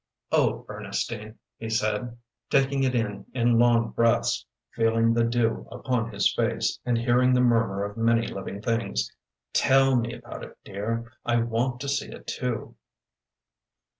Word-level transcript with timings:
"Oh, 0.31 0.65
Ernestine," 0.67 1.37
he 1.59 1.69
said, 1.69 2.17
taking 2.49 2.81
it 2.81 2.95
in 2.95 3.27
in 3.35 3.59
long 3.59 3.91
breaths, 3.91 4.47
feeling 4.71 5.13
the 5.13 5.23
dew 5.23 5.67
upon 5.71 6.09
his 6.11 6.33
face, 6.33 6.79
and 6.83 6.97
hearing 6.97 7.33
the 7.33 7.39
murmur 7.39 7.83
of 7.83 7.97
many 7.97 8.25
living 8.25 8.63
things, 8.63 9.11
"tell 9.53 9.95
me 9.95 10.15
about 10.15 10.43
it, 10.43 10.57
dear. 10.63 11.13
I 11.23 11.41
want 11.41 11.81
to 11.81 11.87
see 11.87 12.07
it 12.09 12.25
too!" 12.25 12.75